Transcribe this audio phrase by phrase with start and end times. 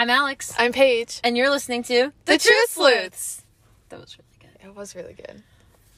[0.00, 1.20] I'm Alex, I'm Paige.
[1.22, 3.44] and you're listening to The Truth Sleuths.
[3.90, 4.66] That was really good.
[4.66, 5.42] It was really good.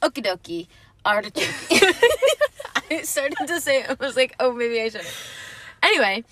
[0.01, 0.67] Okie dokie,
[1.05, 1.45] artichoke.
[2.91, 3.89] I started to say it.
[3.89, 5.05] I was like, oh, maybe I should.
[5.81, 6.25] Anyway,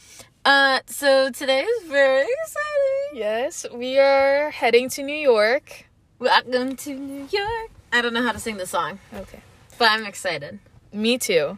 [0.44, 3.13] uh, so today is very exciting.
[3.13, 5.85] Yes, we are heading to New York.
[6.19, 7.72] Welcome to New York.
[7.94, 9.40] I don't know how to sing the song, Okay.
[9.78, 10.60] but I'm excited.
[10.92, 11.58] Me too.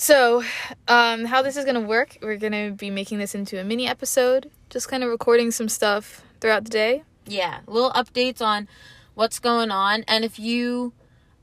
[0.00, 0.44] So,
[0.86, 2.18] um, how this is gonna work?
[2.22, 6.22] We're gonna be making this into a mini episode, just kind of recording some stuff
[6.40, 7.02] throughout the day.
[7.26, 8.68] Yeah, little updates on
[9.14, 10.04] what's going on.
[10.06, 10.92] And if you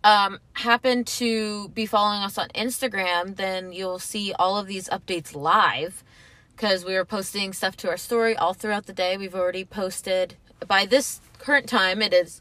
[0.05, 5.35] um, happen to be following us on Instagram, then you'll see all of these updates
[5.35, 6.01] live
[6.55, 9.17] because we were posting stuff to our story all throughout the day.
[9.17, 12.01] We've already posted by this current time.
[12.01, 12.39] It is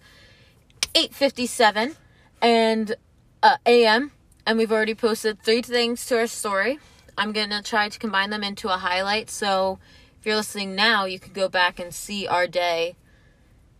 [0.94, 1.96] eight fifty seven
[2.40, 2.94] and
[3.42, 4.12] uh, a.m.
[4.46, 6.78] and we've already posted three things to our story.
[7.16, 9.30] I'm gonna try to combine them into a highlight.
[9.30, 9.78] So
[10.20, 12.96] if you're listening now, you can go back and see our day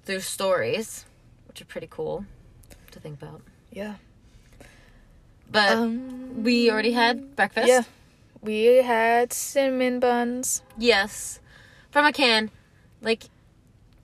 [0.05, 1.05] through stories,
[1.49, 2.27] which are pretty cool
[2.91, 3.43] to think about.
[3.73, 3.95] Yeah.
[5.51, 6.43] But Um.
[6.45, 7.69] we already had breakfast.
[7.69, 7.83] Yeah.
[8.41, 10.63] We had cinnamon buns.
[10.77, 11.41] Yes.
[11.91, 12.51] From a can.
[13.01, 13.25] Like,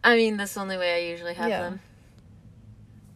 [0.03, 1.61] I mean, that's the only way I usually have Yeah.
[1.63, 1.81] them.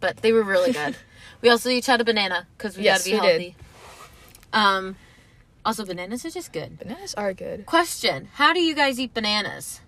[0.01, 0.97] But they were really good.
[1.45, 3.29] we also each had a banana because we Yes, gotta be we did.
[3.31, 3.57] healthy.
[4.55, 4.97] Um,
[5.65, 6.79] also, bananas are just good.
[6.79, 7.67] Bananas are good.
[7.67, 9.81] Question: How do you guys eat bananas?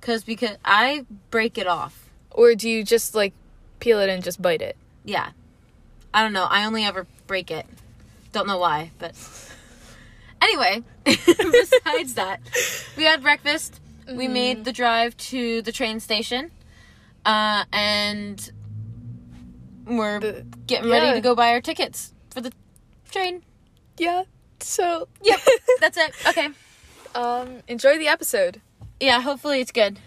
[0.00, 2.08] Because because I break it off.
[2.30, 3.34] Or do you just like
[3.80, 4.76] peel it and just bite it?
[5.04, 5.30] Yeah.
[6.14, 6.44] I don't know.
[6.48, 7.66] I only ever break it.
[8.32, 9.12] Don't know why, but
[10.40, 10.82] anyway.
[11.04, 12.40] besides that,
[12.96, 13.80] we had breakfast.
[14.10, 16.50] We made the drive to the train station,
[17.24, 18.50] uh, and
[19.86, 20.98] we're The- getting yeah.
[20.98, 22.52] ready to go buy our tickets for the
[23.10, 23.42] train.
[23.98, 24.24] Yeah.
[24.60, 25.40] So, Yep,
[25.80, 26.12] that's it.
[26.28, 26.48] Okay.
[27.14, 28.60] um, enjoy the episode.
[29.00, 29.98] Yeah, hopefully it's good.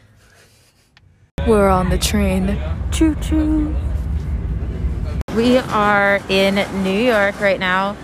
[1.46, 2.58] We're on the train.
[2.92, 3.76] Choo choo.
[5.36, 7.96] We are in New York right now.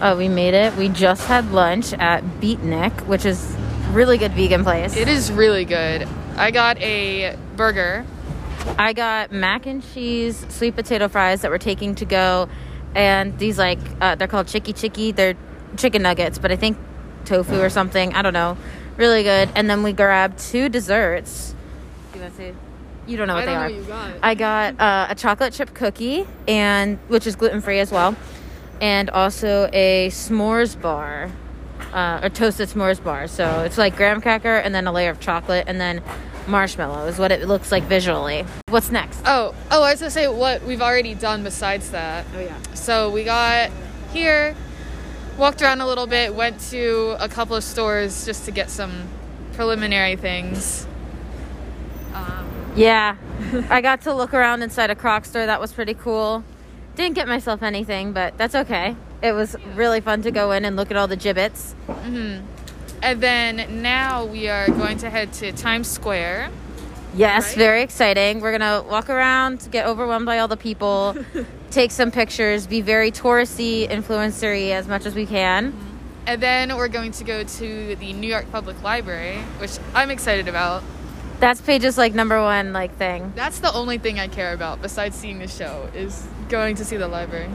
[0.00, 0.74] Uh, we made it.
[0.76, 3.54] We just had lunch at Beatnic, which is
[3.92, 4.96] really good vegan place.
[4.96, 6.08] It is really good.
[6.36, 8.04] I got a burger.
[8.78, 12.48] I got mac and cheese, sweet potato fries that we're taking to go,
[12.94, 15.12] and these like uh, they're called chicky chicky.
[15.12, 15.36] They're
[15.76, 16.78] chicken nuggets, but I think
[17.24, 18.14] tofu or something.
[18.14, 18.56] I don't know.
[18.96, 19.50] Really good.
[19.54, 21.54] And then we grabbed two desserts.
[22.14, 22.54] You want to see?
[23.06, 23.70] You don't know what they are.
[23.70, 24.12] got.
[24.22, 28.14] I got uh, a chocolate chip cookie, and which is gluten free as well,
[28.80, 31.30] and also a s'mores bar,
[31.92, 33.26] uh, a toasted s'mores bar.
[33.26, 36.02] So it's like graham cracker and then a layer of chocolate and then
[36.48, 38.44] marshmallow is what it looks like visually.
[38.68, 39.20] What's next?
[39.26, 42.26] Oh, oh, I was gonna say what we've already done besides that.
[42.34, 42.56] Oh yeah.
[42.74, 43.70] So we got
[44.12, 44.54] here,
[45.38, 49.08] walked around a little bit, went to a couple of stores just to get some
[49.54, 50.86] preliminary things.
[52.14, 53.16] Um, Yeah,
[53.68, 55.46] I got to look around inside a Croc store.
[55.46, 56.44] That was pretty cool.
[56.96, 58.96] Didn't get myself anything, but that's okay.
[59.22, 61.74] It was really fun to go in and look at all the Jibbitz.
[63.02, 66.50] And then now we are going to head to Times Square.
[67.14, 67.56] Yes, Right?
[67.56, 68.40] very exciting.
[68.40, 71.16] We're gonna walk around, get overwhelmed by all the people,
[71.70, 75.72] take some pictures, be very touristy, influencery as much as we can.
[75.72, 75.86] Mm-hmm.
[76.26, 80.46] And then we're going to go to the New York Public Library, which I'm excited
[80.46, 80.84] about.
[81.40, 83.32] That's Paige's like number one like thing.
[83.34, 86.96] That's the only thing I care about besides seeing the show is going to see
[86.98, 87.48] the library.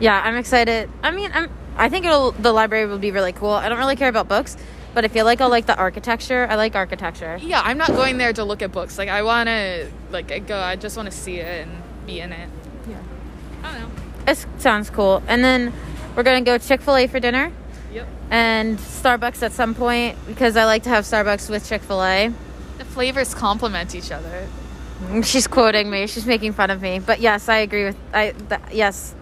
[0.00, 0.90] Yeah, I'm excited.
[1.02, 1.50] I mean, I'm.
[1.80, 2.32] I think it'll.
[2.32, 3.50] The library will be really cool.
[3.50, 4.56] I don't really care about books,
[4.94, 6.46] but I feel like I'll like the architecture.
[6.48, 7.38] I like architecture.
[7.40, 8.98] Yeah, I'm not going there to look at books.
[8.98, 12.20] Like I want to like I go I just want to see it and be
[12.20, 12.48] in it.
[12.88, 12.98] Yeah.
[13.62, 14.02] I don't know.
[14.28, 15.22] It sounds cool.
[15.26, 15.72] And then
[16.14, 17.50] we're gonna go Chick Fil A for dinner
[17.92, 18.06] Yep.
[18.30, 22.32] and Starbucks at some point because I like to have Starbucks with Chick Fil A.
[22.78, 24.46] The flavors complement each other.
[25.22, 26.06] She's quoting me.
[26.06, 26.98] She's making fun of me.
[26.98, 28.32] But yes, I agree with I.
[28.32, 29.14] Th- yes,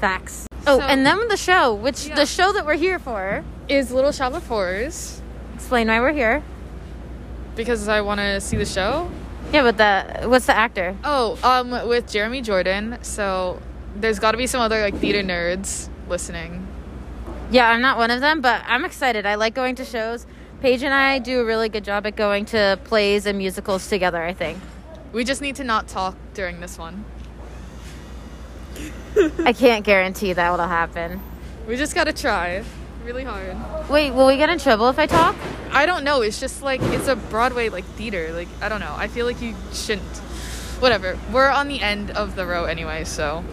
[0.00, 0.46] facts.
[0.66, 2.14] Oh, So- and then the show, which Yeah.
[2.14, 3.44] the show that we're here for.
[3.68, 5.20] Is Little Shop of Horrors
[5.54, 6.42] Explain why we're here.
[7.56, 9.10] because I want to see the show.
[9.52, 10.96] Yeah, but the what's the actor?
[11.04, 12.98] Oh, um, with Jeremy Jordan.
[13.02, 13.60] So
[13.94, 16.66] there's got to be some other like theater nerds listening.
[17.50, 19.26] Yeah, I'm not one of them, but I'm excited.
[19.26, 20.26] I like going to shows.
[20.62, 24.22] Paige and I do a really good job at going to plays and musicals together.
[24.22, 24.58] I think.
[25.12, 27.04] We just need to not talk during this one.
[29.44, 31.20] I can't guarantee that will happen.
[31.66, 32.64] We just gotta try
[33.04, 33.56] really hard.
[33.90, 35.36] Wait, will we get in trouble if I talk?
[35.72, 36.22] I don't know.
[36.22, 38.32] It's just like it's a Broadway like theater.
[38.32, 38.94] Like I don't know.
[38.96, 40.16] I feel like you shouldn't.
[40.80, 41.18] Whatever.
[41.32, 43.44] We're on the end of the row anyway, so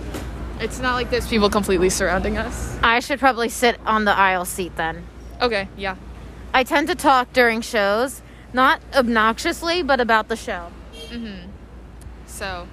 [0.60, 2.78] it's not like there's people completely surrounding us.
[2.82, 5.06] I should probably sit on the aisle seat then.
[5.42, 5.68] Okay.
[5.78, 5.96] Yeah.
[6.54, 10.72] I tend to talk during shows, Not obnoxiously, but about the show.
[11.12, 11.40] Mm Mhm.
[12.26, 12.68] So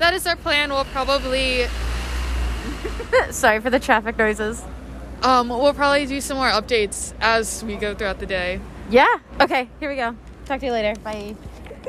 [0.00, 0.70] that is our plan.
[0.70, 1.66] We'll probably
[3.30, 4.62] Sorry for the traffic noises.
[5.22, 8.60] um we'll probably do some more updates as we go throughout the day.
[8.90, 9.06] Yeah.
[9.40, 10.16] Okay, here we go.
[10.46, 10.98] Talk to you later.
[11.02, 11.36] Bye.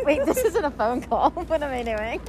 [0.05, 1.31] Wait, this isn't a phone call.
[1.49, 2.21] What am I doing?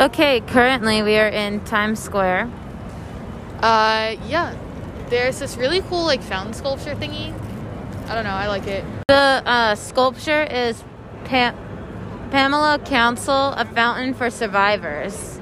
[0.00, 2.50] Okay, currently we are in Times Square.
[3.62, 4.54] Uh yeah.
[5.08, 7.34] There's this really cool like fountain sculpture thingy.
[8.08, 8.84] I don't know, I like it.
[9.08, 10.82] The uh, sculpture is
[11.24, 11.54] pa-
[12.30, 15.40] Pamela Council, a fountain for survivors.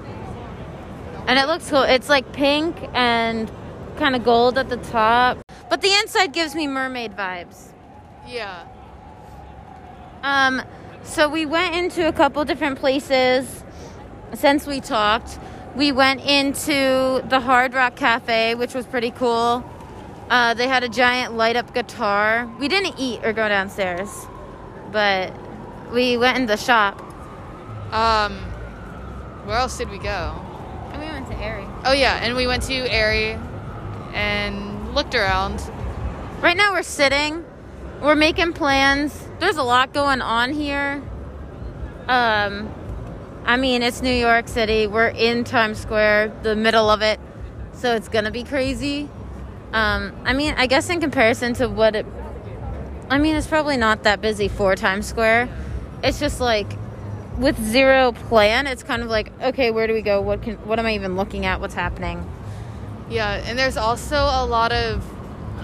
[1.26, 1.82] And it looks cool.
[1.82, 3.50] It's like pink and
[3.98, 5.38] kind of gold at the top.
[5.68, 7.72] But the inside gives me mermaid vibes.
[8.26, 8.66] Yeah.
[10.22, 10.62] Um,
[11.02, 13.62] so we went into a couple different places
[14.32, 15.38] since we talked.
[15.76, 19.62] We went into the Hard Rock Cafe, which was pretty cool.
[20.30, 22.50] Uh, they had a giant light up guitar.
[22.58, 24.10] We didn't eat or go downstairs,
[24.90, 25.32] but
[25.92, 27.00] we went in the shop.
[27.92, 28.36] Um
[29.44, 30.34] where else did we go?
[30.92, 31.66] And we went to Aerie.
[31.84, 33.38] Oh yeah, and we went to Aerie
[34.12, 35.60] and looked around.
[36.40, 37.44] Right now we're sitting.
[38.02, 39.26] We're making plans.
[39.40, 41.02] There's a lot going on here.
[42.08, 42.74] Um
[43.44, 44.86] I mean, it's New York City.
[44.86, 47.18] We're in Times Square, the middle of it.
[47.72, 49.08] So it's going to be crazy.
[49.72, 52.06] Um I mean, I guess in comparison to what it
[53.10, 55.48] I mean, it's probably not that busy for Times Square.
[56.02, 56.72] It's just like
[57.38, 60.20] with zero plan, it's kind of like, okay, where do we go?
[60.20, 61.60] What can what am I even looking at?
[61.60, 62.28] What's happening?
[63.10, 65.04] Yeah, and there's also a lot of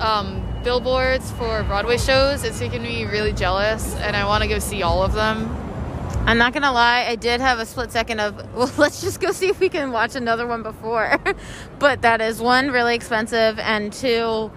[0.00, 2.42] um, billboards for Broadway shows.
[2.42, 5.54] It's making me really jealous, and I want to go see all of them.
[6.26, 9.30] I'm not gonna lie, I did have a split second of, well, let's just go
[9.30, 11.18] see if we can watch another one before.
[11.78, 14.50] but that is one, really expensive, and two,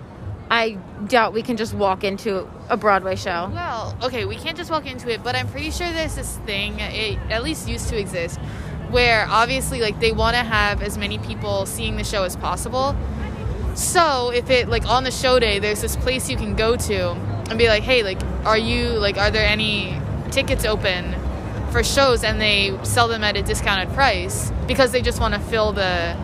[0.49, 0.77] I
[1.07, 3.49] doubt we can just walk into a Broadway show.
[3.53, 6.79] Well, okay, we can't just walk into it, but I'm pretty sure there's this thing,
[6.79, 8.39] it at least used to exist,
[8.89, 12.95] where obviously like they want to have as many people seeing the show as possible.
[13.75, 17.11] So if it like on the show day, there's this place you can go to
[17.49, 19.99] and be like, hey, like, are you like, are there any
[20.31, 21.13] tickets open
[21.71, 22.23] for shows?
[22.23, 26.17] And they sell them at a discounted price because they just want to fill the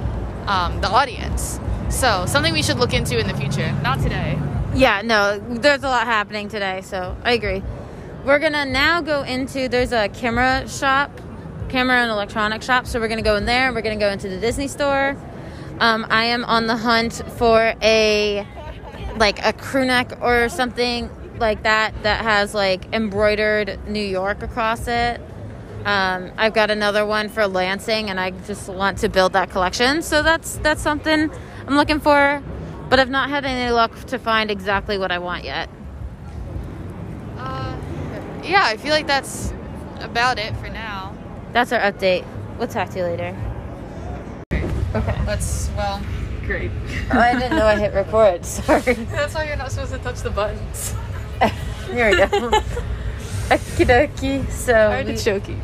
[0.48, 1.60] um, the audience.
[1.94, 3.72] So something we should look into in the future.
[3.84, 4.38] Not today.
[4.76, 7.64] Yeah, no, there's a lot happening today, so I agree.
[8.26, 11.12] We're gonna now go into, there's a camera shop,
[11.70, 14.40] camera and electronic shop, so we're gonna go in there, we're gonna go into the
[14.40, 15.16] Disney store.
[15.80, 18.46] Um, I am on the hunt for a,
[19.18, 24.88] like a crew neck or something like that that has like embroidered New York across
[24.88, 25.22] it.
[25.86, 30.02] Um, I've got another one for Lansing, and I just want to build that collection.
[30.02, 31.30] So that's that's something
[31.68, 32.44] I'm looking for,
[32.90, 35.70] but I've not had any luck to find exactly what I want yet.
[37.38, 37.76] Uh,
[38.44, 39.54] yeah, I feel like that's
[40.00, 41.16] about it for now.
[41.54, 42.26] That's our update.
[42.58, 43.36] We'll talk to you later.
[44.52, 45.22] Okay.
[45.26, 46.02] Let's, well,
[46.46, 46.72] great.
[47.12, 48.46] Oh, I didn't know I hit record.
[48.46, 48.94] Sorry.
[48.94, 50.94] That's why you're not supposed to touch the buttons.
[51.92, 52.28] Here we go.
[53.50, 54.50] Okie dokie.
[54.52, 55.58] So we- choky.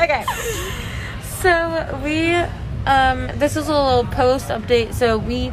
[0.00, 0.24] Okay.
[1.40, 2.34] So we
[2.86, 4.94] um this is a little post update.
[4.94, 5.52] So we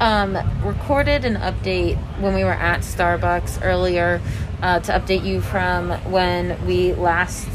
[0.00, 4.20] um recorded an update when we were at Starbucks earlier
[4.62, 7.48] uh, to update you from when we last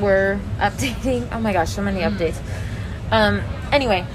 [0.00, 1.28] were updating.
[1.32, 2.40] Oh my gosh, so many updates.
[3.10, 3.40] Um
[3.72, 4.06] anyway,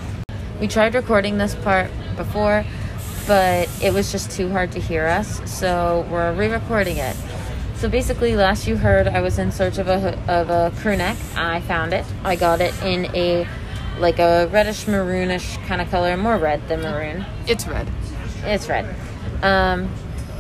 [0.60, 2.66] we tried recording this part before,
[3.28, 7.16] but it was just too hard to hear us, so we're re-recording it.
[7.78, 11.18] So basically, last you heard, I was in search of a of a crew neck.
[11.36, 12.06] I found it.
[12.24, 13.48] I got it in a
[14.00, 17.26] like a reddish maroonish kind of color, more red than maroon.
[17.48, 17.88] It's red.
[18.44, 18.94] It's red.
[19.42, 19.90] Um,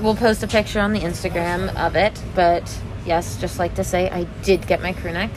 [0.02, 4.10] we'll post a picture on the Instagram of it, but yes, just like to say,
[4.10, 5.30] I did get my crew neck.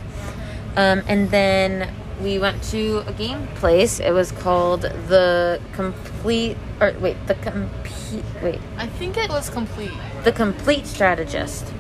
[0.77, 4.01] Um, and then we went to a game place.
[4.01, 9.93] It was called the complete, or wait, the complete, wait, I think it was complete.
[10.25, 11.73] the Compleat Strategist.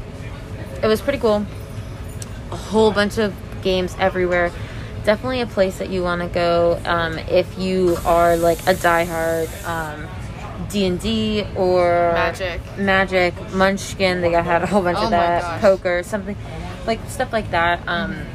[0.82, 1.46] It was pretty cool.
[2.50, 4.52] A whole bunch of games everywhere.
[5.04, 9.48] Definitely a place that you want to go um, if you are like a diehard
[9.66, 10.08] um,
[10.68, 12.60] D and D or Magic.
[12.78, 14.20] Magic, Munchkin.
[14.20, 15.60] They got had a whole bunch Oh of that.
[15.60, 16.36] Poker, something
[16.86, 17.80] like stuff like that.
[17.86, 18.26] Um,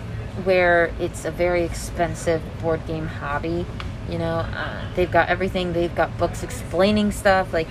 [0.44, 3.66] Where it's a very expensive board game hobby.
[4.10, 5.74] You know, uh, they've got everything.
[5.74, 7.54] They've got books explaining stuff.
[7.54, 7.68] Like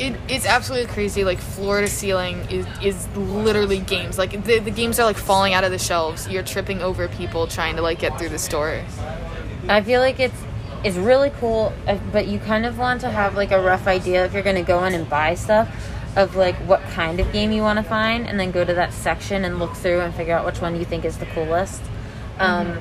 [0.00, 1.24] It, it's absolutely crazy.
[1.24, 4.16] Like floor to ceiling is, is literally games.
[4.16, 6.28] Like the, the games are like falling out of the shelves.
[6.28, 8.84] You're tripping over people trying to like get through the store.
[9.68, 10.40] I feel like it's
[10.84, 14.24] it's really cool, uh, but you kind of want to have like a rough idea
[14.24, 15.68] if you're going to go in and buy stuff
[16.16, 18.92] of like what kind of game you want to find, and then go to that
[18.92, 21.82] section and look through and figure out which one you think is the coolest.
[22.38, 22.78] Um,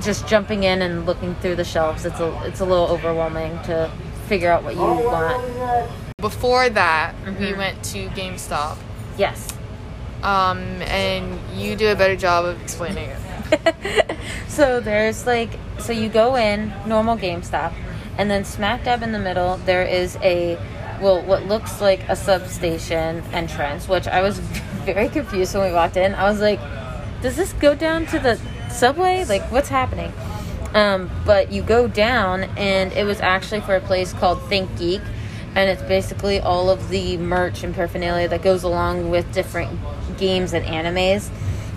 [0.00, 3.90] just jumping in and looking through the shelves, it's a it's a little overwhelming to
[4.26, 6.09] figure out what you want.
[6.20, 7.56] Before that, we Mhm.
[7.56, 8.76] went to GameStop,
[9.16, 9.48] Yes.
[10.22, 13.74] um, and you do a better job of explaining it.
[14.48, 17.72] so there's like so you go in normal GameStop,
[18.18, 20.58] and then smack dab in the middle there is a
[21.00, 24.38] well what looks like a substation entrance, which I was
[24.84, 26.14] very confused when we walked in.
[26.14, 26.60] I was like,
[27.22, 29.24] does this go down to the subway?
[29.24, 30.12] Like what's happening?
[30.74, 35.00] Um, but you go down, and it was actually for a place called ThinkGeek,
[35.54, 39.78] and it's basically all of the merch and paraphernalia that goes along with different
[40.16, 41.30] games and animes.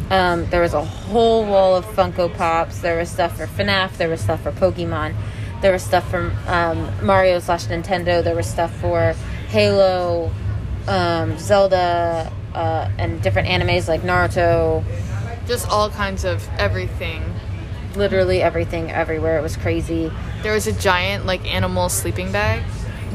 [0.10, 2.80] Um, there was a whole wall of Funko Pops.
[2.80, 3.98] There was stuff for FNAF.
[3.98, 5.16] There was stuff for Pokemon.
[5.62, 8.24] There was stuff from um, Mario slash Nintendo.
[8.24, 9.16] There was stuff for
[9.48, 10.32] Halo,
[10.88, 14.84] um, Zelda, uh, and different animes like Naruto.
[15.48, 17.24] Just all kinds of everything.
[17.96, 19.40] Literally everything everywhere.
[19.40, 20.12] It was crazy.
[20.42, 22.62] There was a giant like animal sleeping bag.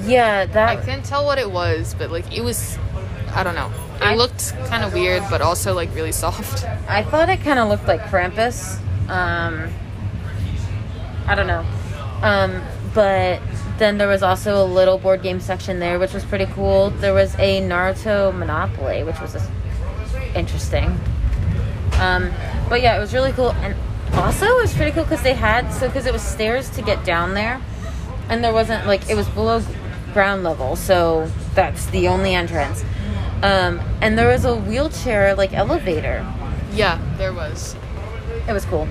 [0.05, 0.69] Yeah, that.
[0.69, 2.79] I couldn't tell what it was, but like it was,
[3.35, 3.71] I don't know.
[3.97, 6.65] It I- looked kind of weird, but also like really soft.
[6.89, 8.79] I thought it kind of looked like Krampus.
[9.09, 9.69] Um,
[11.27, 11.65] I don't know.
[12.23, 12.63] Um,
[12.95, 13.41] but
[13.79, 16.91] then there was also a little board game section there, which was pretty cool.
[16.91, 19.37] There was a Naruto Monopoly, which was
[20.35, 20.99] interesting.
[22.01, 22.33] Um,
[22.69, 23.51] but yeah, it was really cool.
[23.53, 23.75] And
[24.15, 27.05] also, it was pretty cool because they had, so because it was stairs to get
[27.05, 27.61] down there,
[28.29, 29.61] and there wasn't, like, it was below
[30.13, 32.85] ground level, so that's the only entrance.
[33.43, 36.27] Um, and there was a wheelchair, like, elevator.
[36.73, 37.77] Yeah, there was.
[38.49, 38.89] It was cool.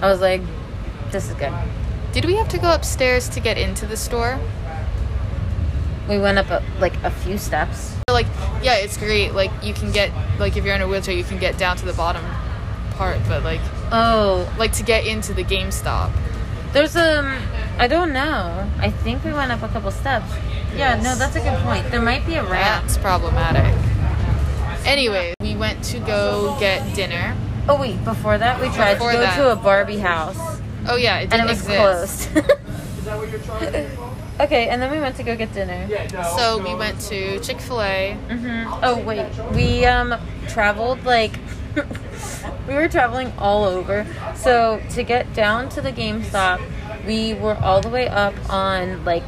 [0.00, 0.42] I was like,
[1.10, 1.52] this is good.
[2.12, 4.38] Did we have to go upstairs to get into the store?
[6.08, 7.96] We went up a, like a few steps.
[8.08, 8.26] Like,
[8.62, 9.34] yeah, it's great.
[9.34, 11.84] Like, you can get like if you're in a wheelchair, you can get down to
[11.84, 12.24] the bottom
[12.92, 13.60] part, but like,
[13.92, 16.10] Oh, like to get into the GameStop.
[16.76, 17.40] There's um,
[17.78, 18.70] I don't know.
[18.78, 20.30] I think we went up a couple steps.
[20.76, 21.90] Yeah, no, that's a good point.
[21.90, 22.84] There might be a ramp.
[22.84, 23.74] That's problematic.
[24.84, 27.34] Anyway, we went to go get dinner.
[27.66, 29.36] Oh wait, before that we tried Before to go that.
[29.36, 32.30] to a Barbie house Oh yeah, it and didn't it was exist.
[32.30, 33.90] closed.
[34.40, 35.88] okay, and then we went to go get dinner.
[36.36, 38.12] So we went to Chick Fil A.
[38.28, 40.14] hmm Oh wait, we um
[40.48, 41.32] traveled like
[42.68, 44.06] we were traveling all over.
[44.34, 46.60] So to get down to the GameStop,
[47.06, 49.24] we were all the way up on like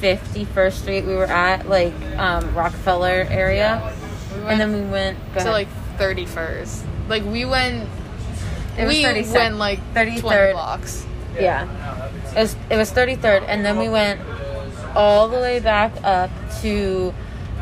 [0.00, 1.04] 51st Street.
[1.04, 3.92] We were at like um, Rockefeller area,
[4.46, 5.52] and then we went to ahead.
[5.52, 6.84] like 31st.
[7.08, 7.88] Like we went.
[8.78, 9.34] It was we 32nd.
[9.34, 10.20] went like 33rd.
[10.20, 11.06] 20 blocks.
[11.38, 11.66] Yeah.
[12.36, 14.20] It was it was 33rd and then we went
[14.94, 17.14] all the way back up to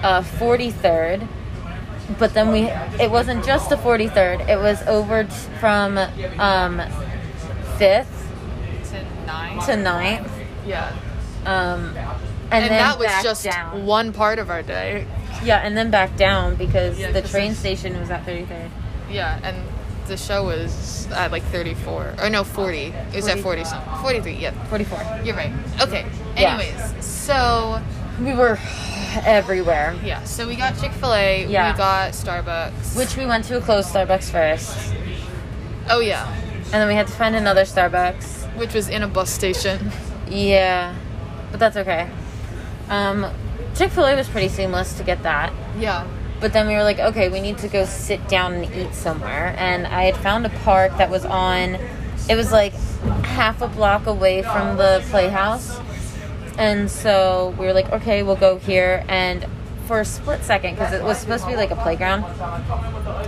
[0.03, 1.27] uh 43rd.
[2.19, 2.63] But then we
[3.03, 4.49] it wasn't just the 43rd.
[4.49, 5.97] It was over t- from
[6.39, 6.79] um
[7.79, 8.07] 5th
[8.91, 9.59] To nine.
[9.61, 10.31] to 9th.
[10.67, 10.93] yeah.
[11.47, 11.97] Um
[12.51, 13.87] And, and, then that was just down.
[13.87, 15.07] one part of our day.
[15.43, 18.71] Yeah, and then back down because Yeah, the train station was at 33rd.
[19.11, 19.57] Yeah, and
[20.07, 22.15] the show was at like 34.
[22.21, 22.79] Or no, 40.
[23.13, 23.95] It was at 40 something.
[24.03, 24.53] 43, yeah.
[24.67, 25.21] 44.
[25.25, 25.53] You're right.
[25.81, 26.05] Okay.
[26.37, 26.59] Yeah.
[26.59, 27.81] Anyways, so
[28.21, 28.57] We were
[29.25, 29.95] everywhere.
[30.05, 31.47] yeah, so we got Chick Fil A.
[31.47, 31.73] Yeah.
[31.73, 32.97] We got Starbucks.
[32.97, 34.95] Which we went to a closed Starbucks first.
[35.91, 36.27] oh yeah,
[36.67, 38.43] And then we had to find another Starbucks.
[38.57, 39.91] which was in a bus station.
[40.29, 40.95] Yeah,
[41.51, 42.09] but that's okay.
[42.89, 43.27] Um,
[43.75, 46.07] Chick Fil A was pretty seamless to get that, Yeah.
[46.41, 49.55] but then we were like, okay, we need to go sit down and eat somewhere.
[49.59, 51.77] And I had found a park that was on.
[52.29, 52.73] It was like
[53.25, 55.79] half a block away from the Playhouse,
[56.59, 59.05] and so we were like, okay, we'll go here.
[59.09, 59.47] And
[59.87, 62.25] for a split second, because it was supposed to be like a playground,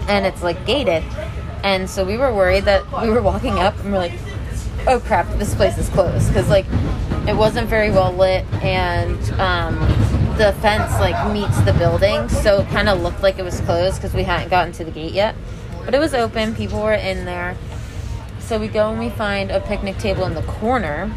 [0.08, 1.02] and it's like gated,
[1.62, 4.18] and so we were worried that we were walking up and we're like,
[4.86, 6.66] oh crap, this place is closed because like
[7.26, 9.74] it wasn't very well lit and um,
[10.38, 13.96] the fence like meets the building, so it kind of looked like it was closed
[13.96, 15.34] because we hadn't gotten to the gate yet.
[15.84, 17.56] But it was open, people were in there.
[18.38, 21.12] So we go and we find a picnic table in the corner,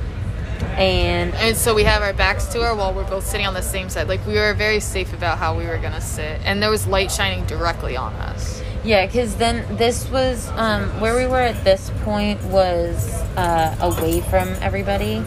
[0.64, 3.62] and And so we have our backs to her while we're both sitting on the
[3.62, 4.08] same side.
[4.08, 7.12] Like we were very safe about how we were gonna sit, and there was light
[7.12, 8.62] shining directly on us.
[8.84, 14.22] Yeah, because then this was um, where we were at this point was uh, away
[14.22, 15.24] from everybody.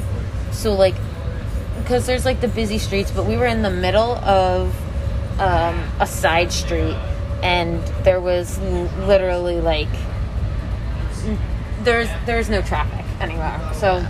[0.52, 0.94] So like,
[1.78, 4.74] because there's like the busy streets, but we were in the middle of
[5.38, 6.96] um, a side street,
[7.42, 9.88] and there was literally like
[11.82, 13.60] there's there's no traffic anywhere.
[13.74, 14.06] So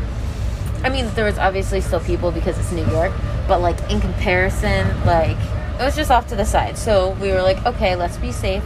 [0.84, 3.12] I mean, there was obviously still people because it's New York,
[3.46, 5.38] but like in comparison, like
[5.80, 6.76] it was just off to the side.
[6.76, 8.64] So we were like, okay, let's be safe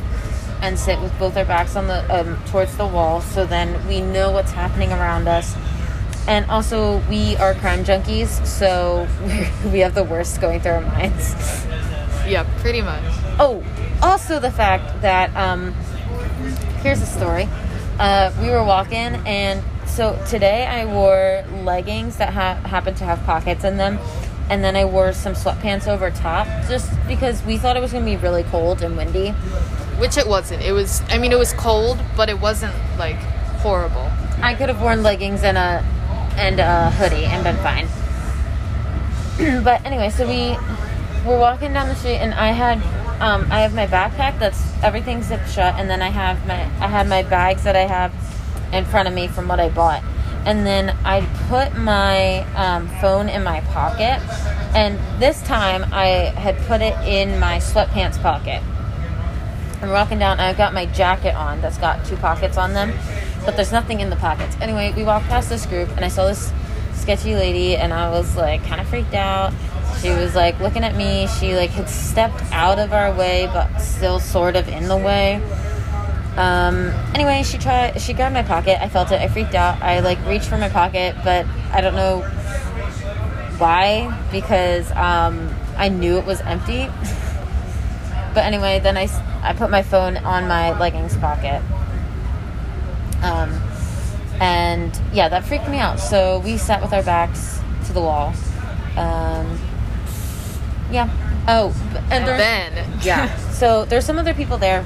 [0.62, 4.00] and sit with both our backs on the um, towards the wall, so then we
[4.00, 5.54] know what's happening around us.
[6.26, 9.06] And also, we are crime junkies, so
[9.70, 11.34] we have the worst going through our minds.
[12.26, 13.04] Yeah, pretty much.
[13.38, 13.62] Oh,
[14.02, 15.72] also the fact that um,
[16.82, 17.48] here's a story.
[17.98, 19.62] Uh, we were walking, and
[19.96, 23.98] so today I wore leggings that ha- happened to have pockets in them,
[24.50, 28.04] and then I wore some sweatpants over top, just because we thought it was gonna
[28.04, 29.30] be really cold and windy.
[29.96, 30.62] Which it wasn't.
[30.62, 31.00] It was.
[31.08, 33.16] I mean, it was cold, but it wasn't like
[33.64, 34.10] horrible.
[34.42, 35.82] I could have worn leggings and a
[36.36, 37.88] and a hoodie and been fine.
[39.64, 40.58] but anyway, so we
[41.26, 42.82] were walking down the street, and I had
[43.22, 46.88] um, I have my backpack that's everything zipped shut, and then I have my I
[46.88, 48.12] had my bags that I have
[48.72, 50.02] in front of me from what I bought,
[50.44, 54.20] and then I put my um, phone in my pocket,
[54.74, 58.62] and this time I had put it in my sweatpants pocket.
[59.82, 62.92] I'm walking down, I've got my jacket on that's got two pockets on them,
[63.44, 64.56] but there's nothing in the pockets.
[64.60, 66.52] Anyway, we walked past this group, and I saw this
[66.94, 69.52] sketchy lady, and I was like kind of freaked out.
[70.00, 71.26] She was like looking at me.
[71.38, 75.40] She like had stepped out of our way, but still sort of in the way.
[76.36, 78.00] Um, anyway, she tried.
[78.00, 78.82] She grabbed my pocket.
[78.82, 79.20] I felt it.
[79.20, 79.82] I freaked out.
[79.82, 82.20] I like reached for my pocket, but I don't know
[83.58, 86.86] why because um, I knew it was empty.
[88.34, 89.08] but anyway, then I
[89.42, 91.62] I put my phone on my leggings pocket.
[93.22, 93.50] Um,
[94.40, 95.98] and yeah, that freaked me out.
[95.98, 98.34] So we sat with our backs to the wall.
[98.96, 99.58] Um,
[100.90, 101.08] yeah.
[101.48, 101.74] Oh,
[102.10, 103.34] and, And then, yeah.
[103.56, 104.84] So there's some other people there.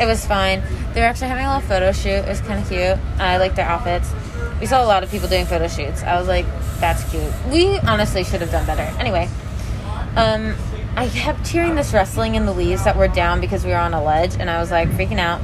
[0.00, 0.62] It was fine.
[0.94, 2.24] They were actually having a little photo shoot.
[2.24, 2.98] It was kind of cute.
[3.20, 4.10] I liked their outfits.
[4.58, 6.02] We saw a lot of people doing photo shoots.
[6.02, 6.46] I was like,
[6.80, 7.32] that's cute.
[7.50, 8.82] We honestly should have done better.
[8.98, 9.28] Anyway,
[10.16, 10.54] um,
[10.96, 13.94] I kept hearing this rustling in the leaves that were down because we were on
[13.94, 15.40] a ledge, and I was like freaking out.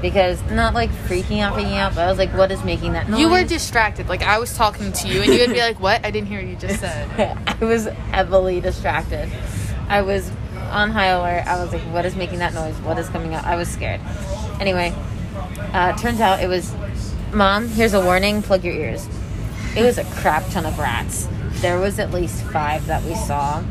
[0.00, 3.10] Because not like freaking out, freaking out, but I was like, what is making that
[3.10, 3.20] noise?
[3.20, 4.08] you were distracted.
[4.08, 6.06] Like I was talking to you, and you would be like, "What?
[6.06, 9.30] I didn't hear what you just said." I was heavily distracted.
[9.88, 10.30] I was
[10.70, 11.46] on high alert.
[11.46, 12.74] I was like, what is making that noise?
[12.78, 13.44] What is coming out?
[13.44, 14.00] I was scared.
[14.60, 14.94] Anyway,
[15.72, 16.74] uh, turns out it was,
[17.32, 19.08] Mom, here's a warning, plug your ears.
[19.76, 21.28] It was a crap ton of rats.
[21.60, 23.62] There was at least five that we saw.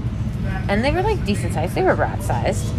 [0.67, 1.75] And they were like decent sized.
[1.75, 2.73] They were rat sized.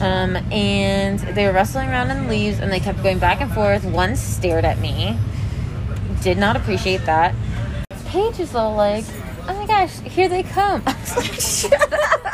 [0.00, 3.52] Um, and they were rustling around in the leaves and they kept going back and
[3.52, 3.84] forth.
[3.84, 5.18] One stared at me.
[6.22, 7.34] Did not appreciate that.
[8.06, 9.04] Paige is all like,
[9.48, 10.82] oh my gosh, here they come.
[10.86, 12.25] I was like, shut up.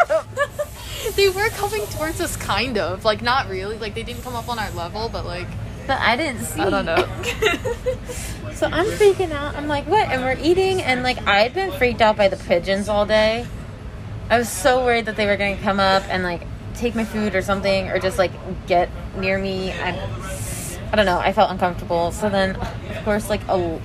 [1.16, 3.04] They were coming towards us, kind of.
[3.04, 3.78] Like not really.
[3.78, 5.48] Like they didn't come up on our level, but like
[5.86, 6.60] But I didn't see.
[6.60, 7.08] I don't know.
[8.54, 9.56] So I'm freaking out.
[9.56, 10.08] I'm like, what?
[10.08, 13.44] And we're eating, and like I had been freaked out by the pigeons all day.
[14.30, 17.04] I was so worried that they were going to come up and like take my
[17.04, 18.30] food or something, or just like
[18.68, 19.72] get near me.
[19.72, 19.98] I,
[20.92, 21.18] I don't know.
[21.18, 22.12] I felt uncomfortable.
[22.12, 23.80] So then, of course, like a,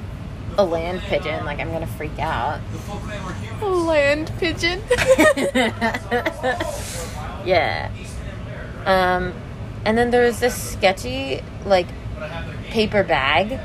[0.57, 2.59] a land pigeon, like I'm gonna freak out.
[3.61, 4.81] A land pigeon.
[7.45, 7.91] yeah.
[8.85, 9.33] Um,
[9.85, 11.87] and then there was this sketchy like
[12.69, 13.59] paper bag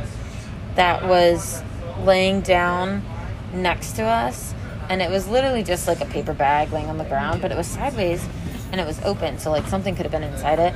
[0.75, 1.63] that was
[2.01, 3.03] laying down
[3.53, 4.55] next to us,
[4.89, 7.57] and it was literally just like a paper bag laying on the ground, but it
[7.57, 8.27] was sideways
[8.73, 10.75] and it was open, so like something could have been inside it.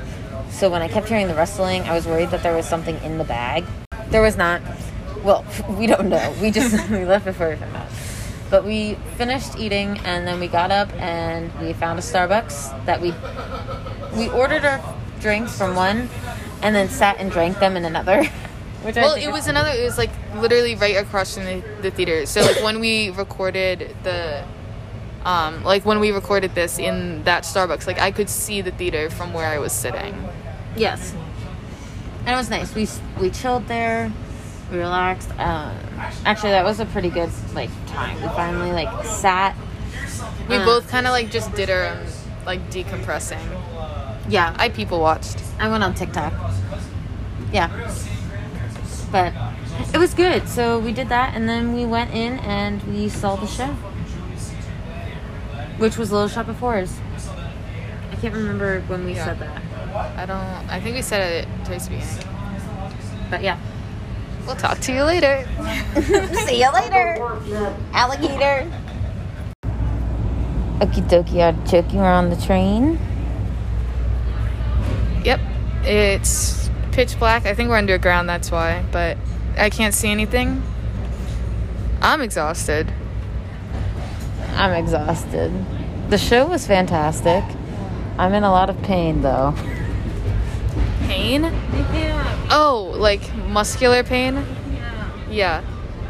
[0.50, 3.18] So when I kept hearing the rustling, I was worried that there was something in
[3.18, 3.64] the bag.
[4.08, 4.60] There was not.
[5.26, 6.34] Well, we don't know.
[6.40, 7.88] We just we left before we found out.
[8.48, 13.00] But we finished eating and then we got up and we found a Starbucks that
[13.00, 13.12] we
[14.16, 14.80] we ordered our
[15.20, 16.08] drinks from one
[16.62, 18.24] and then sat and drank them in another.
[18.82, 19.70] Which well, it was another.
[19.70, 22.24] It was like literally right across from the, the theater.
[22.24, 24.44] So like when we recorded the,
[25.24, 29.10] um, like when we recorded this in that Starbucks, like I could see the theater
[29.10, 30.14] from where I was sitting.
[30.76, 31.16] Yes.
[32.20, 32.72] And it was nice.
[32.76, 32.86] We
[33.20, 34.12] we chilled there.
[34.70, 35.30] We relaxed.
[35.38, 35.76] Um,
[36.24, 38.16] actually, that was a pretty good like time.
[38.20, 39.54] We finally like sat.
[40.48, 41.98] We Uh, both kind of like just did our um,
[42.44, 43.38] like decompressing.
[44.28, 45.38] Yeah, I people watched.
[45.60, 46.32] I went on TikTok.
[47.52, 47.68] Yeah.
[49.12, 49.32] But
[49.94, 50.48] it was good.
[50.48, 53.68] So we did that and then we went in and we saw the show.
[55.78, 56.98] Which was Little Shop of Horrors.
[58.10, 59.26] I can't remember when we Yeah.
[59.26, 59.62] said that.
[60.16, 60.70] I don't.
[60.70, 62.16] I think we said it towards the beginning.
[63.30, 63.58] But yeah.
[64.46, 65.46] We'll talk to you later.
[66.46, 67.16] See you later,
[67.92, 68.70] alligator.
[70.78, 72.98] Okie dokie artichoke, we're on the train.
[75.24, 75.40] Yep.
[75.82, 77.46] It's pitch black.
[77.46, 78.28] I think we're underground.
[78.28, 78.84] That's why.
[78.92, 79.18] But
[79.56, 80.62] I can't see anything.
[82.00, 82.92] I'm exhausted.
[84.54, 85.52] I'm exhausted.
[86.08, 87.42] The show was fantastic.
[88.18, 89.54] I'm in a lot of pain though.
[91.02, 91.44] Pain?
[91.92, 92.48] Yeah.
[92.50, 93.22] Oh, like
[93.56, 94.34] muscular pain?
[94.34, 95.30] Yeah.
[95.30, 95.64] Yeah,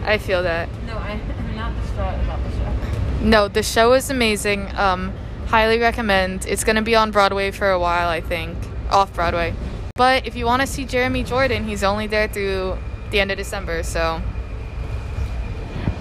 [0.04, 0.68] I feel that.
[0.84, 3.24] No, I, I'm not distraught about the show.
[3.24, 4.66] No, the show is amazing.
[4.76, 5.12] Um,
[5.46, 6.44] highly recommend.
[6.46, 8.58] It's gonna be on Broadway for a while, I think,
[8.90, 9.54] off Broadway.
[9.94, 12.78] But if you want to see Jeremy Jordan, he's only there through
[13.12, 13.84] the end of December.
[13.84, 14.20] So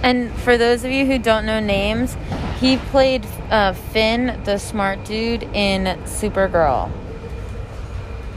[0.02, 2.18] And for those of you who don't know names,
[2.60, 6.92] he played uh, Finn, the smart dude, in Supergirl.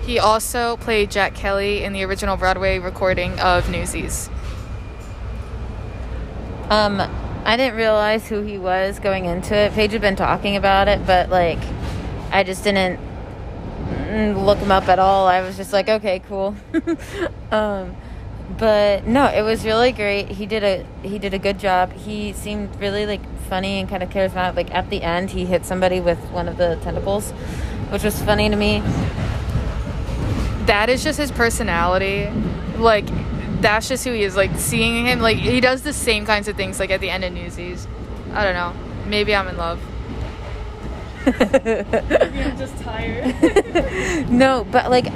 [0.09, 4.31] He also played Jack Kelly in the original Broadway recording of Newsies.
[6.71, 6.99] Um,
[7.45, 9.73] I didn't realize who he was going into it.
[9.75, 11.59] Paige had been talking about it, but like,
[12.33, 12.99] I just didn't
[13.85, 15.27] mm, look him up at all.
[15.27, 16.57] I was just like, okay, cool.
[17.53, 17.95] um,
[18.57, 20.29] but no, it was really great.
[20.29, 21.93] He did a he did a good job.
[21.93, 24.57] He seemed really like funny and kind of charismatic.
[24.57, 27.33] Like at the end, he hit somebody with one of the tentacles,
[27.91, 28.83] which was funny to me.
[30.69, 32.29] That is just his personality.
[32.77, 33.07] Like
[33.63, 34.37] that's just who he is.
[34.37, 36.79] Like seeing him, like he does the same kinds of things.
[36.79, 37.89] Like at the end of Newsies.
[38.35, 38.75] I don't know.
[39.07, 39.81] Maybe I'm in love.
[41.25, 43.35] Maybe I'm just tired.
[44.31, 45.07] no, but like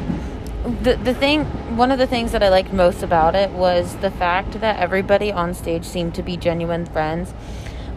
[0.82, 1.44] the the thing
[1.76, 5.30] one of the things that I liked most about it was the fact that everybody
[5.30, 7.34] on stage seemed to be genuine friends.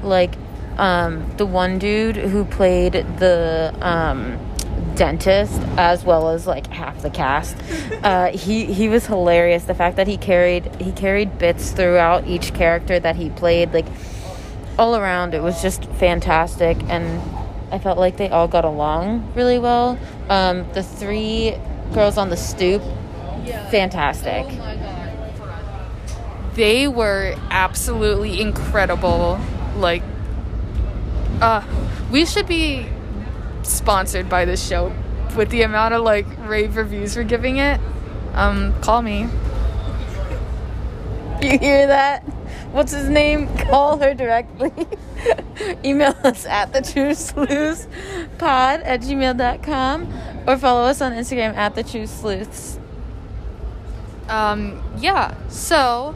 [0.04, 0.36] Like
[0.78, 4.38] um the one dude who played the um
[4.96, 7.56] dentist as well as like half the cast.
[8.06, 9.64] Uh he he was hilarious.
[9.64, 13.88] The fact that he carried he carried bits throughout each character that he played like
[14.78, 17.22] all around it was just fantastic and
[17.72, 19.98] I felt like they all got along really well.
[20.30, 21.56] Um, the three
[21.94, 22.82] girls on the stoop,
[23.72, 24.46] fantastic.
[26.54, 29.40] they were absolutely incredible.
[29.76, 30.04] Like,
[31.42, 31.64] uh,
[32.12, 32.88] we should be
[33.65, 34.93] sponsored by this show
[35.36, 37.80] with the amount of like rave reviews we're giving it.
[38.34, 39.28] Um, call me.
[41.41, 42.23] You hear that?
[42.71, 43.47] What's his name?
[43.58, 44.71] Call her directly.
[45.86, 47.88] Email us at the truth sleuths
[48.38, 50.13] pod at gmail.com
[50.47, 52.80] or follow us on Instagram at the truth sleuths.
[54.28, 55.36] Um, yeah.
[55.47, 56.15] So,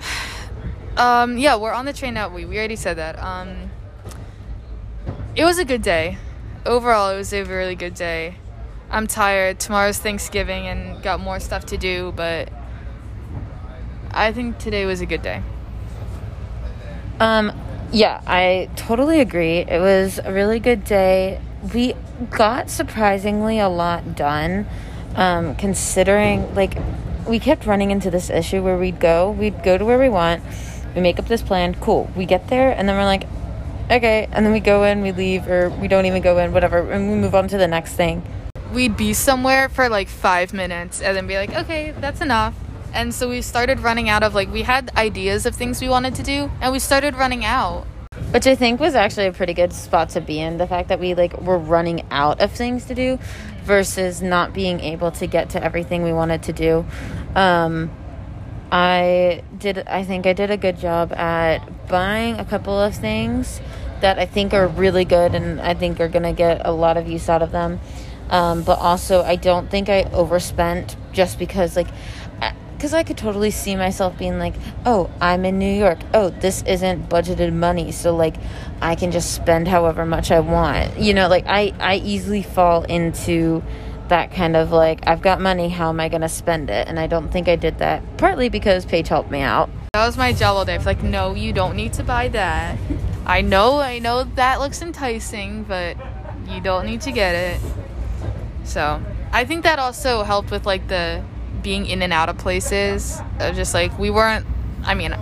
[0.96, 2.28] um, yeah, we're on the train now.
[2.28, 3.18] We we already said that.
[3.18, 3.69] Um,
[5.36, 6.18] it was a good day.
[6.66, 8.36] Overall, it was a really good day.
[8.90, 9.60] I'm tired.
[9.60, 12.50] Tomorrow's Thanksgiving and got more stuff to do, but
[14.10, 15.42] I think today was a good day.
[17.20, 17.52] Um,
[17.92, 19.58] yeah, I totally agree.
[19.58, 21.40] It was a really good day.
[21.72, 21.94] We
[22.30, 24.66] got surprisingly a lot done,
[25.14, 26.76] um, considering like
[27.28, 30.42] we kept running into this issue where we'd go, we'd go to where we want,
[30.94, 32.10] we make up this plan, cool.
[32.16, 33.24] We get there, and then we're like,
[33.90, 36.90] okay, and then we go in, we leave, or we don't even go in, whatever,
[36.90, 38.22] and we move on to the next thing.
[38.72, 42.54] We'd be somewhere for like five minutes and then be like, okay, that's enough.
[42.92, 46.14] And so we started running out of like, we had ideas of things we wanted
[46.16, 47.86] to do, and we started running out.
[48.32, 50.58] Which I think was actually a pretty good spot to be in.
[50.58, 53.18] The fact that we like were running out of things to do
[53.64, 56.84] versus not being able to get to everything we wanted to do.
[57.34, 57.90] Um,
[58.70, 61.58] I did I think I did a good job at
[61.90, 63.60] buying a couple of things
[64.00, 66.96] that I think are really good and I think are going to get a lot
[66.96, 67.80] of use out of them.
[68.30, 71.88] Um, but also I don't think I overspent just because like
[72.80, 74.54] because I could totally see myself being like,
[74.86, 75.98] oh, I'm in New York.
[76.14, 77.92] Oh, this isn't budgeted money.
[77.92, 78.36] So, like,
[78.80, 80.98] I can just spend however much I want.
[80.98, 83.62] You know, like, I, I easily fall into
[84.08, 85.68] that kind of like, I've got money.
[85.68, 86.88] How am I going to spend it?
[86.88, 88.02] And I don't think I did that.
[88.16, 89.68] Partly because Paige helped me out.
[89.92, 90.78] That was my jello day.
[90.78, 92.78] Like, no, you don't need to buy that.
[93.26, 95.96] I know, I know that looks enticing, but
[96.46, 97.60] you don't need to get it.
[98.62, 101.24] So, I think that also helped with like the
[101.60, 103.20] being in and out of places.
[103.40, 104.46] Of just like we weren't,
[104.84, 105.12] I mean,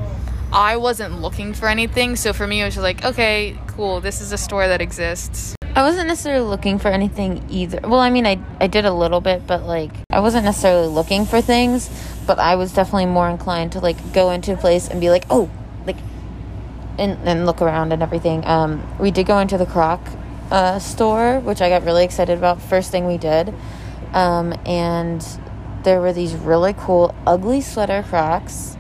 [0.53, 2.15] I wasn't looking for anything.
[2.17, 5.58] So for me, it was just like, okay, cool, this is a store that exists.
[5.79, 7.79] I wasn't necessarily looking for anything either.
[7.85, 11.25] Well, I mean, I, I did a little bit, but like, I wasn't necessarily looking
[11.25, 11.89] for things,
[12.27, 15.25] but I was definitely more inclined to like go into a place and be like,
[15.31, 15.49] oh,
[15.87, 15.99] like,
[16.99, 18.45] and, and look around and everything.
[18.45, 20.01] Um, we did go into the Croc
[20.51, 22.61] uh, store, which I got really excited about.
[22.61, 23.55] First thing we did.
[24.15, 25.25] Um, and
[25.85, 28.77] there were these really cool, ugly sweater Crocs.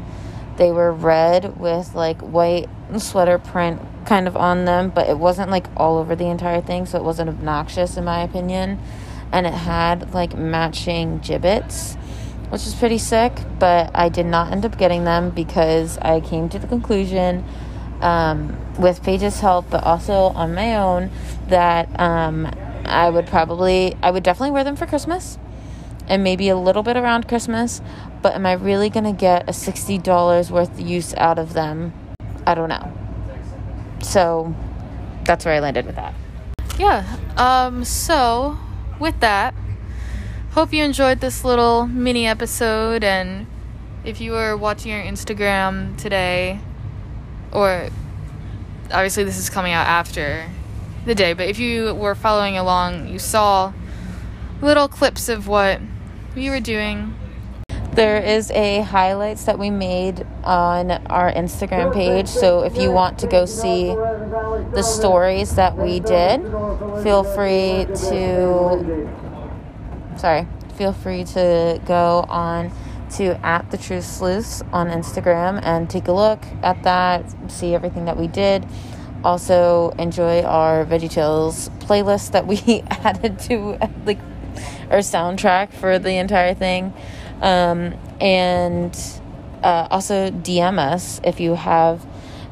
[0.56, 5.50] They were red with like white sweater print kind of on them, but it wasn't
[5.50, 8.80] like all over the entire thing, so it wasn't obnoxious in my opinion.
[9.30, 11.96] And it had like matching Jibbitz,
[12.48, 16.48] which is pretty sick, but I did not end up getting them because I came
[16.48, 17.44] to the conclusion
[18.00, 21.10] um, with Paige's help, but also on my own,
[21.48, 22.50] that um,
[22.86, 25.38] I would probably, I would definitely wear them for Christmas
[26.06, 27.82] and maybe a little bit around Christmas.
[28.22, 31.92] But am I really going to get a $60 worth of use out of them?
[32.46, 33.07] I don't know.
[34.00, 34.54] So
[35.24, 36.14] that's where I landed with that.
[36.78, 37.16] Yeah.
[37.36, 38.56] Um, so,
[39.00, 39.54] with that,
[40.52, 43.02] hope you enjoyed this little mini episode.
[43.02, 43.46] And
[44.04, 46.60] if you were watching our Instagram today,
[47.52, 47.88] or
[48.92, 50.48] obviously this is coming out after
[51.04, 53.72] the day, but if you were following along, you saw
[54.62, 55.80] little clips of what
[56.34, 57.14] we were doing.
[57.98, 62.28] There is a highlights that we made on our Instagram page.
[62.28, 66.40] So if you want to go see the stories that we did,
[67.02, 69.08] feel free to
[70.16, 72.70] sorry, feel free to go on
[73.16, 78.04] to at the Truth Sleuths on Instagram and take a look at that, see everything
[78.04, 78.64] that we did.
[79.24, 84.20] Also, enjoy our Veggie Tales playlist that we added to like
[84.88, 86.94] our soundtrack for the entire thing.
[87.40, 88.96] Um, and
[89.62, 92.04] uh, also DM us if you have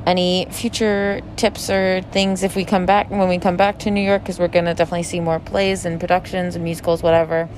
[0.07, 4.01] any future tips or things if we come back when we come back to New
[4.01, 7.49] York because we're gonna definitely see more plays and productions and musicals, whatever.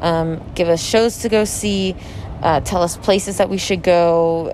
[0.00, 1.94] Um, give us shows to go see.
[2.42, 4.52] Uh, tell us places that we should go.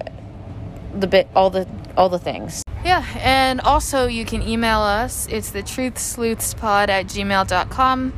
[0.95, 2.63] The bit, all the all the things.
[2.85, 5.27] Yeah, and also you can email us.
[5.29, 8.13] It's the truthsleuthspod at gmail.com.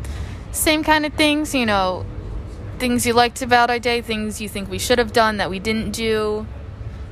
[0.53, 2.05] Same kind of things, you know,
[2.81, 5.59] things you liked about our day, things you think we should have done that we
[5.59, 6.47] didn't do.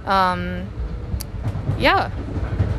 [0.07, 0.67] Um,
[1.79, 2.11] yeah.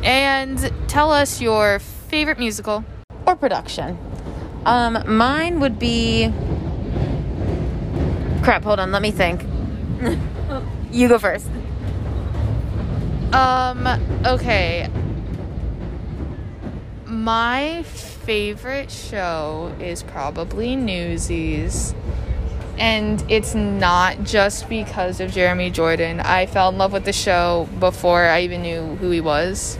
[0.02, 2.84] And tell us your favorite musical
[3.26, 3.96] or production.
[4.66, 6.32] Um, mine would be.
[8.42, 9.42] Crap, hold on, let me think.
[10.90, 11.48] you go first.
[13.32, 13.86] Um,
[14.26, 14.88] okay.
[17.06, 21.94] My favorite show is probably Newsies.
[22.80, 26.18] And it's not just because of Jeremy Jordan.
[26.18, 29.78] I fell in love with the show before I even knew who he was.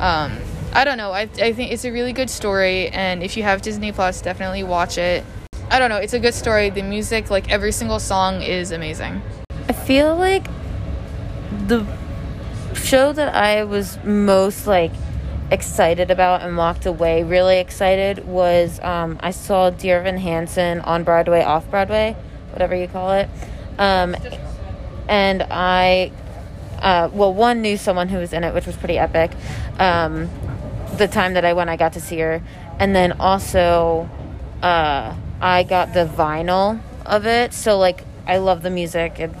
[0.00, 0.36] Um,
[0.72, 1.12] I don't know.
[1.12, 4.64] I, I think it's a really good story, and if you have Disney Plus, definitely
[4.64, 5.24] watch it.
[5.70, 5.98] I don't know.
[5.98, 6.70] It's a good story.
[6.70, 9.22] The music, like every single song, is amazing.
[9.68, 10.46] I feel like
[11.68, 11.86] the
[12.74, 14.90] show that I was most like
[15.50, 21.04] excited about and walked away really excited was um, I saw Dear Evan Hansen on
[21.04, 22.16] Broadway, off Broadway,
[22.50, 23.28] whatever you call it.
[23.78, 24.16] Um,
[25.08, 26.12] and I,
[26.80, 29.32] uh, well, one knew someone who was in it, which was pretty epic.
[29.78, 30.30] Um,
[30.96, 32.42] the time that I went, I got to see her.
[32.78, 34.08] And then also,
[34.62, 37.52] uh, I got the vinyl of it.
[37.52, 39.18] So, like, I love the music.
[39.18, 39.34] And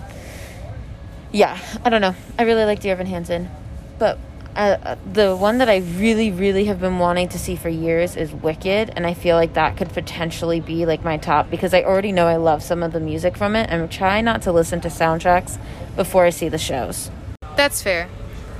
[1.32, 2.14] yeah, I don't know.
[2.38, 3.50] I really like Dear Evan Hansen.
[3.98, 4.18] But
[4.56, 8.32] uh, the one that I really, really have been wanting to see for years is
[8.32, 12.12] Wicked, and I feel like that could potentially be like my top because I already
[12.12, 14.88] know I love some of the music from it, and try not to listen to
[14.88, 15.58] soundtracks
[15.96, 17.10] before I see the shows.
[17.56, 18.08] That's fair.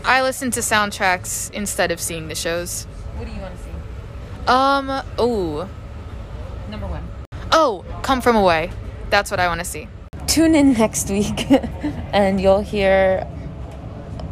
[0.04, 2.84] I listen to soundtracks instead of seeing the shows.
[3.16, 3.70] What do you want to see?
[4.46, 5.02] Um.
[5.18, 5.68] Oh.
[6.70, 7.06] Number one.
[7.52, 8.72] Oh, Come From Away.
[9.10, 9.88] That's what I want to see.
[10.26, 11.48] Tune in next week,
[12.12, 13.26] and you'll hear.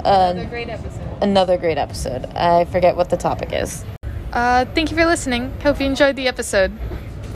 [0.04, 2.26] Uh, Another great episode another great episode.
[2.34, 3.84] I forget what the topic is.
[4.32, 5.52] Uh, thank you for listening.
[5.62, 6.72] Hope you enjoyed the episode.